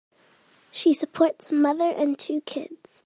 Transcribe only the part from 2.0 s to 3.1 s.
two kids.